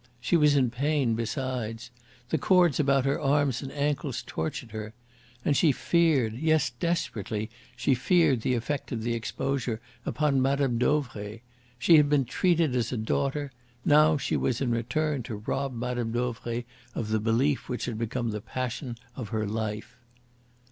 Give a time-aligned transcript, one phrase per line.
[0.19, 1.91] She was in pain besides.
[2.29, 4.95] The cords about her arms and ankles tortured her.
[5.45, 10.79] And she feared yes, desperately she feared the effect of the exposure upon Mme.
[10.79, 11.41] Dauvray.
[11.77, 13.51] She had been treated as a daughter;
[13.85, 16.11] now she was in return to rob Mme.
[16.11, 16.63] Dauvray
[16.95, 19.97] of the belief which had become the passion of her life.